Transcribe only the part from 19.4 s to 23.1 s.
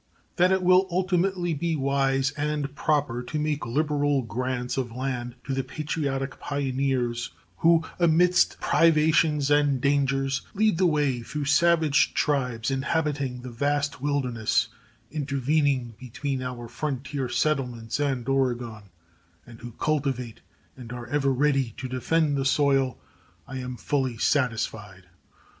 and who cultivate and are ever ready to defend the soil,